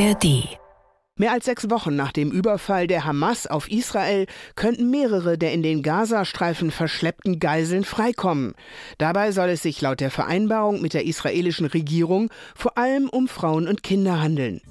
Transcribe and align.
ARD 0.00 0.48
Mehr 1.16 1.32
als 1.32 1.44
sechs 1.44 1.68
Wochen 1.68 1.94
nach 1.94 2.10
dem 2.10 2.30
Überfall 2.30 2.86
der 2.86 3.04
Hamas 3.04 3.46
auf 3.46 3.70
Israel 3.70 4.24
könnten 4.54 4.90
mehrere 4.90 5.36
der 5.36 5.52
in 5.52 5.62
den 5.62 5.82
Gazastreifen 5.82 6.70
verschleppten 6.70 7.38
Geiseln 7.38 7.84
freikommen. 7.84 8.54
Dabei 8.96 9.30
soll 9.32 9.50
es 9.50 9.62
sich 9.62 9.82
laut 9.82 10.00
der 10.00 10.10
Vereinbarung 10.10 10.80
mit 10.80 10.94
der 10.94 11.04
israelischen 11.04 11.66
Regierung 11.66 12.30
vor 12.54 12.78
allem 12.78 13.10
um 13.10 13.28
Frauen 13.28 13.68
und 13.68 13.82
Kinder 13.82 14.22
handeln. 14.22 14.62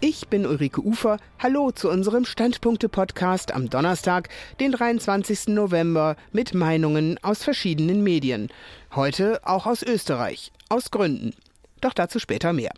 Ich 0.00 0.28
bin 0.28 0.46
Ulrike 0.46 0.82
Ufer. 0.84 1.18
Hallo 1.38 1.70
zu 1.70 1.88
unserem 1.90 2.24
Standpunkte-Podcast 2.24 3.52
am 3.52 3.70
Donnerstag, 3.70 4.28
den 4.60 4.72
23. 4.72 5.48
November, 5.48 6.16
mit 6.30 6.54
Meinungen 6.54 7.18
aus 7.22 7.42
verschiedenen 7.42 8.02
Medien. 8.02 8.48
Heute 8.94 9.40
auch 9.44 9.66
aus 9.66 9.82
Österreich. 9.82 10.52
Aus 10.68 10.90
Gründen. 10.90 11.32
Doch 11.80 11.94
dazu 11.94 12.18
später 12.18 12.52
mehr. 12.52 12.72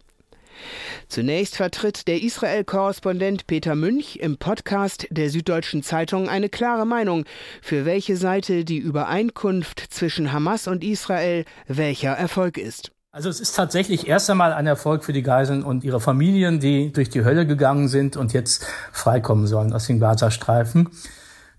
Zunächst 1.08 1.56
vertritt 1.56 2.06
der 2.06 2.22
Israel-Korrespondent 2.22 3.46
Peter 3.46 3.74
Münch 3.74 4.16
im 4.16 4.36
Podcast 4.36 5.06
der 5.10 5.30
Süddeutschen 5.30 5.82
Zeitung 5.82 6.28
eine 6.28 6.48
klare 6.48 6.86
Meinung, 6.86 7.24
für 7.60 7.84
welche 7.84 8.16
Seite 8.16 8.64
die 8.64 8.78
Übereinkunft 8.78 9.80
zwischen 9.90 10.32
Hamas 10.32 10.68
und 10.68 10.84
Israel 10.84 11.44
welcher 11.66 12.12
Erfolg 12.12 12.56
ist. 12.56 12.92
Also 13.12 13.28
es 13.28 13.40
ist 13.40 13.56
tatsächlich 13.56 14.06
erst 14.06 14.30
einmal 14.30 14.52
ein 14.52 14.68
Erfolg 14.68 15.02
für 15.02 15.12
die 15.12 15.24
Geiseln 15.24 15.64
und 15.64 15.82
ihre 15.82 15.98
Familien, 15.98 16.60
die 16.60 16.92
durch 16.92 17.10
die 17.10 17.24
Hölle 17.24 17.44
gegangen 17.44 17.88
sind 17.88 18.16
und 18.16 18.32
jetzt 18.32 18.64
freikommen 18.92 19.48
sollen 19.48 19.72
aus 19.72 19.88
den 19.88 19.98
Gazastreifen. 19.98 20.90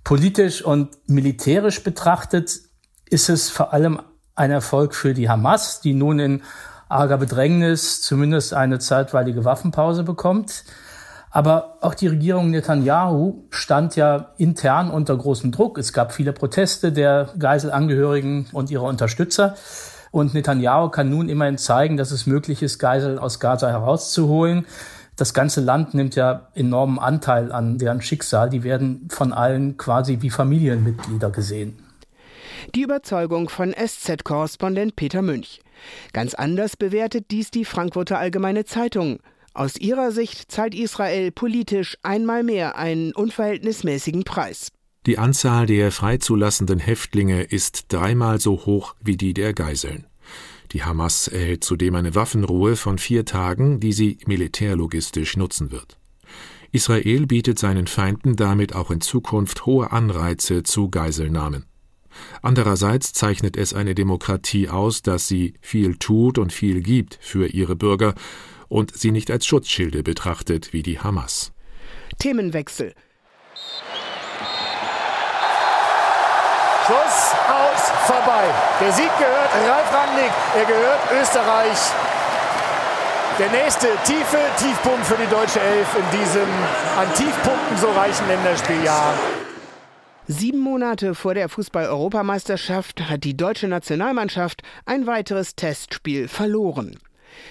Politisch 0.06 0.64
und 0.64 0.92
militärisch 1.08 1.84
betrachtet 1.84 2.62
ist 3.10 3.28
es 3.28 3.50
vor 3.50 3.74
allem 3.74 4.00
ein 4.34 4.50
Erfolg 4.50 4.96
für 4.96 5.14
die 5.14 5.28
Hamas, 5.28 5.82
die 5.82 5.94
nun 5.94 6.20
in 6.20 6.42
arger 6.88 7.18
Bedrängnis 7.18 8.02
zumindest 8.02 8.54
eine 8.54 8.80
zeitweilige 8.80 9.44
Waffenpause 9.44 10.06
bekommt. 10.06 10.64
Aber 11.32 11.80
auch 11.82 11.96
die 11.96 12.08
Regierung 12.08 12.50
Netanyahu 12.52 13.44
stand 13.50 13.98
ja 13.98 14.34
intern 14.38 14.90
unter 14.90 15.18
großem 15.18 15.52
Druck. 15.52 15.78
Es 15.78 15.92
gab 15.92 16.14
viele 16.14 16.32
Proteste 16.32 16.94
der 16.94 17.28
Geiselangehörigen 17.38 18.48
und 18.54 18.72
ihrer 18.72 18.86
Unterstützer. 18.86 19.58
Und 20.12 20.34
Netanyahu 20.34 20.90
kann 20.90 21.10
nun 21.10 21.30
immerhin 21.30 21.58
zeigen, 21.58 21.98
dass 21.98 22.12
es 22.12 22.28
möglich 22.28 22.62
ist, 22.62 22.80
Geiseln 22.80 23.18
aus 23.18 23.40
Gaza 23.40 23.70
herauszuholen. 23.70 24.66
Das 25.16 25.34
ganze 25.34 25.62
Land 25.62 25.94
nimmt 25.94 26.16
ja 26.16 26.48
enormen 26.54 27.00
Anteil 27.00 27.52
an 27.52 27.78
deren 27.78 28.02
Schicksal. 28.02 28.50
Die 28.50 28.64
werden 28.64 29.08
von 29.10 29.34
allen 29.34 29.78
quasi 29.78 30.22
wie 30.22 30.30
Familienmitglieder 30.30 31.30
gesehen. 31.30 31.80
Die 32.76 32.82
Überzeugung 32.82 33.50
von 33.50 33.74
SZ-Korrespondent 33.74 34.96
Peter 34.96 35.22
Münch. 35.22 35.62
Ganz 36.14 36.34
anders 36.34 36.78
bewertet 36.78 37.32
dies 37.32 37.50
die 37.50 37.66
Frankfurter 37.66 38.20
Allgemeine 38.20 38.66
Zeitung. 38.66 39.20
Aus 39.54 39.78
ihrer 39.78 40.12
Sicht 40.12 40.52
zahlt 40.52 40.76
Israel 40.76 41.32
politisch 41.32 41.98
einmal 42.04 42.44
mehr 42.44 42.78
einen 42.78 43.14
unverhältnismäßigen 43.14 44.24
Preis. 44.24 44.72
Die 45.08 45.18
Anzahl 45.18 45.66
der 45.66 45.92
freizulassenden 45.92 46.78
Häftlinge 46.78 47.42
ist 47.42 47.86
dreimal 47.88 48.40
so 48.40 48.68
hoch 48.68 48.96
wie 49.02 49.18
die 49.18 49.34
der 49.34 49.52
Geiseln. 49.54 50.06
Die 50.74 50.84
Hamas 50.84 51.28
erhält 51.28 51.64
zudem 51.64 51.96
eine 51.96 52.14
Waffenruhe 52.14 52.76
von 52.76 53.00
vier 53.00 53.26
Tagen, 53.26 53.80
die 53.80 53.94
sie 53.94 54.20
militärlogistisch 54.28 55.38
nutzen 55.38 55.72
wird. 55.72 55.98
Israel 56.72 57.26
bietet 57.26 57.58
seinen 57.58 57.88
Feinden 57.88 58.36
damit 58.36 58.76
auch 58.76 58.92
in 58.92 59.02
Zukunft 59.02 59.66
hohe 59.66 59.92
Anreize 59.92 60.62
zu 60.62 60.90
Geiselnahmen. 60.90 61.66
Andererseits 62.44 63.12
zeichnet 63.12 63.58
es 63.58 63.74
eine 63.74 63.96
Demokratie 63.96 64.70
aus, 64.70 65.02
dass 65.02 65.28
sie 65.28 65.56
viel 65.62 65.96
tut 65.96 66.38
und 66.38 66.54
viel 66.54 66.82
gibt 66.84 67.18
für 67.20 67.48
ihre 67.48 67.76
Bürger 67.76 68.14
und 68.68 68.96
sie 68.96 69.12
nicht 69.12 69.32
als 69.32 69.48
Schutzschilde 69.48 70.04
betrachtet 70.04 70.74
wie 70.74 70.84
die 70.84 71.00
Hamas. 71.00 71.54
Themenwechsel. 72.20 72.94
Schuss 76.92 77.32
aus, 77.48 77.90
vorbei. 78.06 78.44
Der 78.82 78.92
Sieg 78.92 79.10
gehört 79.18 79.50
Ralf 79.66 79.94
Rangnick, 79.94 80.32
er 80.58 80.66
gehört 80.66 81.00
Österreich. 81.22 81.78
Der 83.40 83.50
nächste 83.50 83.88
tiefe 84.04 84.40
Tiefpunkt 84.58 85.06
für 85.06 85.16
die 85.16 85.30
deutsche 85.30 85.62
Elf 85.62 85.88
in 85.96 86.20
diesem 86.20 86.50
an 87.00 87.08
Tiefpunkten 87.14 87.78
so 87.78 87.90
reichen 87.92 88.28
Länderspieljahr. 88.28 89.14
Sieben 90.28 90.60
Monate 90.60 91.16
vor 91.16 91.34
der 91.34 91.48
Fußball-Europameisterschaft 91.48 93.10
hat 93.10 93.24
die 93.24 93.38
deutsche 93.38 93.70
Nationalmannschaft 93.70 94.62
ein 94.86 95.08
weiteres 95.08 95.56
Testspiel 95.56 96.28
verloren. 96.28 97.00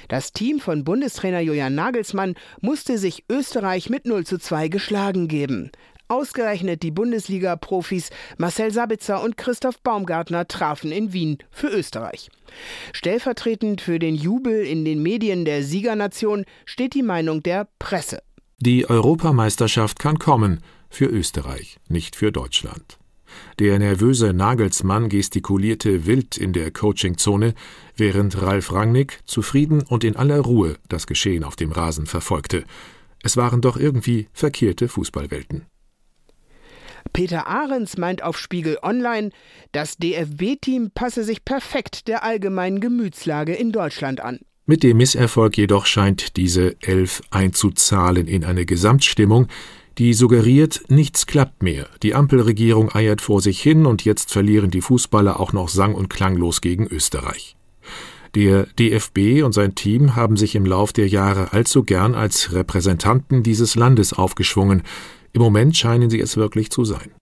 Das 0.08 0.34
Team 0.34 0.60
von 0.60 0.84
Bundestrainer 0.84 1.40
Julian 1.40 1.74
Nagelsmann 1.74 2.34
musste 2.60 2.98
sich 2.98 3.24
Österreich 3.30 3.88
mit 3.88 4.04
0 4.04 4.26
zu 4.26 4.36
2 4.36 4.68
geschlagen 4.68 5.28
geben. 5.28 5.72
Ausgerechnet 6.10 6.82
die 6.82 6.90
Bundesliga-Profis 6.90 8.10
Marcel 8.36 8.72
Sabitzer 8.72 9.22
und 9.22 9.36
Christoph 9.36 9.80
Baumgartner 9.80 10.48
trafen 10.48 10.90
in 10.90 11.12
Wien 11.12 11.38
für 11.52 11.68
Österreich. 11.68 12.30
Stellvertretend 12.92 13.80
für 13.80 14.00
den 14.00 14.16
Jubel 14.16 14.66
in 14.66 14.84
den 14.84 15.04
Medien 15.04 15.44
der 15.44 15.62
Siegernation 15.62 16.46
steht 16.64 16.94
die 16.94 17.04
Meinung 17.04 17.44
der 17.44 17.68
Presse. 17.78 18.24
Die 18.58 18.90
Europameisterschaft 18.90 20.00
kann 20.00 20.18
kommen 20.18 20.64
für 20.88 21.04
Österreich, 21.04 21.78
nicht 21.88 22.16
für 22.16 22.32
Deutschland. 22.32 22.98
Der 23.60 23.78
nervöse 23.78 24.32
Nagelsmann 24.32 25.10
gestikulierte 25.10 26.06
wild 26.06 26.36
in 26.36 26.52
der 26.52 26.72
Coachingzone, 26.72 27.54
während 27.94 28.42
Ralf 28.42 28.72
Rangnick 28.72 29.20
zufrieden 29.26 29.84
und 29.88 30.02
in 30.02 30.16
aller 30.16 30.40
Ruhe 30.40 30.74
das 30.88 31.06
Geschehen 31.06 31.44
auf 31.44 31.54
dem 31.54 31.70
Rasen 31.70 32.06
verfolgte. 32.06 32.64
Es 33.22 33.36
waren 33.36 33.60
doch 33.60 33.76
irgendwie 33.76 34.26
verkehrte 34.32 34.88
Fußballwelten. 34.88 35.66
Peter 37.12 37.46
Ahrens 37.46 37.96
meint 37.96 38.22
auf 38.22 38.38
Spiegel 38.38 38.78
Online, 38.82 39.30
das 39.72 39.96
DFB-Team 39.96 40.90
passe 40.94 41.24
sich 41.24 41.44
perfekt 41.44 42.08
der 42.08 42.24
allgemeinen 42.24 42.80
Gemütslage 42.80 43.54
in 43.54 43.72
Deutschland 43.72 44.20
an. 44.20 44.40
Mit 44.66 44.82
dem 44.82 44.98
Misserfolg 44.98 45.56
jedoch 45.56 45.86
scheint 45.86 46.36
diese 46.36 46.76
Elf 46.80 47.22
einzuzahlen 47.30 48.28
in 48.28 48.44
eine 48.44 48.66
Gesamtstimmung, 48.66 49.48
die 49.98 50.14
suggeriert, 50.14 50.82
nichts 50.88 51.26
klappt 51.26 51.62
mehr. 51.62 51.88
Die 52.02 52.14
Ampelregierung 52.14 52.94
eiert 52.94 53.20
vor 53.20 53.42
sich 53.42 53.60
hin 53.60 53.84
und 53.84 54.04
jetzt 54.04 54.30
verlieren 54.32 54.70
die 54.70 54.80
Fußballer 54.80 55.40
auch 55.40 55.52
noch 55.52 55.68
sang- 55.68 55.94
und 55.94 56.08
klanglos 56.08 56.60
gegen 56.60 56.86
Österreich. 56.86 57.56
Der 58.34 58.66
DFB 58.78 59.42
und 59.42 59.52
sein 59.52 59.74
Team 59.74 60.14
haben 60.14 60.36
sich 60.36 60.54
im 60.54 60.64
Lauf 60.64 60.92
der 60.92 61.08
Jahre 61.08 61.52
allzu 61.52 61.82
gern 61.82 62.14
als 62.14 62.52
Repräsentanten 62.52 63.42
dieses 63.42 63.74
Landes 63.74 64.12
aufgeschwungen. 64.12 64.82
Im 65.32 65.42
Moment 65.42 65.76
scheinen 65.76 66.10
sie 66.10 66.20
es 66.20 66.36
wirklich 66.36 66.70
zu 66.70 66.84
sein. 66.84 67.12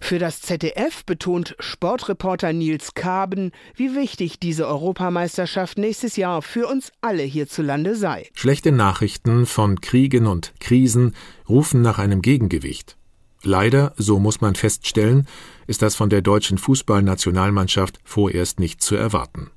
Für 0.00 0.18
das 0.18 0.40
ZDF 0.40 1.04
betont 1.04 1.54
Sportreporter 1.58 2.52
Nils 2.52 2.94
Kaben, 2.94 3.52
wie 3.74 3.94
wichtig 3.94 4.38
diese 4.38 4.66
Europameisterschaft 4.66 5.78
nächstes 5.78 6.16
Jahr 6.16 6.42
für 6.42 6.66
uns 6.66 6.92
alle 7.00 7.22
hierzulande 7.22 7.94
sei. 7.94 8.28
Schlechte 8.34 8.72
Nachrichten 8.72 9.46
von 9.46 9.80
Kriegen 9.80 10.26
und 10.26 10.52
Krisen 10.60 11.14
rufen 11.48 11.82
nach 11.82 11.98
einem 11.98 12.22
Gegengewicht. 12.22 12.96
Leider, 13.42 13.94
so 13.96 14.18
muss 14.18 14.40
man 14.40 14.54
feststellen, 14.54 15.26
ist 15.66 15.82
das 15.82 15.94
von 15.94 16.10
der 16.10 16.20
deutschen 16.20 16.58
Fußballnationalmannschaft 16.58 17.98
vorerst 18.04 18.60
nicht 18.60 18.82
zu 18.82 18.96
erwarten. 18.96 19.50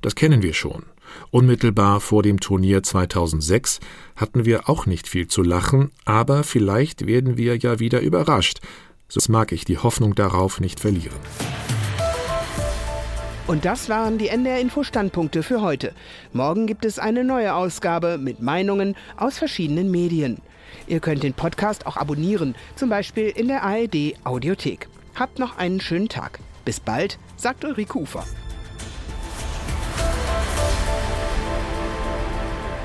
Das 0.00 0.14
kennen 0.14 0.42
wir 0.42 0.54
schon. 0.54 0.84
Unmittelbar 1.30 2.00
vor 2.00 2.22
dem 2.22 2.40
Turnier 2.40 2.82
2006 2.82 3.80
hatten 4.16 4.44
wir 4.44 4.68
auch 4.68 4.86
nicht 4.86 5.08
viel 5.08 5.28
zu 5.28 5.42
lachen, 5.42 5.90
aber 6.04 6.44
vielleicht 6.44 7.06
werden 7.06 7.36
wir 7.36 7.56
ja 7.56 7.78
wieder 7.78 8.00
überrascht. 8.00 8.60
So 9.08 9.20
mag 9.32 9.52
ich 9.52 9.64
die 9.64 9.78
Hoffnung 9.78 10.14
darauf 10.14 10.60
nicht 10.60 10.80
verlieren. 10.80 11.16
Und 13.46 13.64
das 13.64 13.88
waren 13.88 14.18
die 14.18 14.28
NDR 14.28 14.60
Info 14.60 14.82
Standpunkte 14.82 15.42
für 15.42 15.62
heute. 15.62 15.94
Morgen 16.34 16.66
gibt 16.66 16.84
es 16.84 16.98
eine 16.98 17.24
neue 17.24 17.54
Ausgabe 17.54 18.18
mit 18.18 18.42
Meinungen 18.42 18.94
aus 19.16 19.38
verschiedenen 19.38 19.90
Medien. 19.90 20.42
Ihr 20.86 21.00
könnt 21.00 21.22
den 21.22 21.32
Podcast 21.32 21.86
auch 21.86 21.96
abonnieren, 21.96 22.54
zum 22.76 22.90
Beispiel 22.90 23.28
in 23.28 23.48
der 23.48 23.62
ARD 23.62 24.14
Audiothek. 24.24 24.88
Habt 25.14 25.38
noch 25.38 25.56
einen 25.56 25.80
schönen 25.80 26.10
Tag. 26.10 26.40
Bis 26.66 26.78
bald, 26.78 27.18
sagt 27.38 27.64
Ulrike 27.64 27.98
Ufer. 27.98 28.24